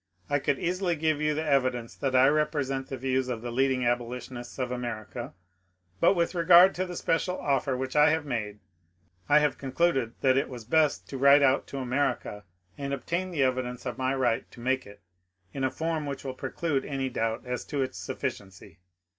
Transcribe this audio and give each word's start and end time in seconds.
I 0.31 0.39
could 0.39 0.57
easily 0.57 0.95
give 0.95 1.21
you 1.21 1.35
the 1.35 1.45
evidence 1.45 1.93
that 1.93 2.15
I 2.15 2.27
represent 2.27 2.87
the 2.87 2.97
views 2.97 3.27
of 3.29 3.43
the 3.43 3.51
leading 3.51 3.85
abolitionists 3.85 4.57
of 4.57 4.71
America; 4.71 5.35
but 5.99 6.15
with 6.15 6.33
regard 6.33 6.73
to 6.73 6.87
the 6.87 6.95
special 6.95 7.37
offer 7.37 7.77
which 7.77 7.95
I 7.95 8.09
have 8.09 8.25
made, 8.25 8.57
I 9.29 9.37
have 9.37 9.59
concluded 9.59 10.15
that 10.21 10.37
it 10.37 10.49
was 10.49 10.65
best 10.65 11.07
to 11.09 11.19
write 11.19 11.43
out 11.43 11.67
to 11.67 11.77
America 11.77 12.45
and 12.79 12.95
obtain 12.95 13.29
the 13.29 13.43
evidence 13.43 13.85
of 13.85 13.99
my 13.99 14.15
right 14.15 14.49
to 14.49 14.59
make 14.59 14.87
it 14.87 15.01
in 15.53 15.63
a 15.63 15.69
form 15.69 16.07
which 16.07 16.23
will 16.23 16.33
preclude 16.33 16.83
any 16.83 17.09
doubt 17.09 17.45
as 17.45 17.63
to 17.65 17.83
its 17.83 17.99
sufficiency. 17.99 18.79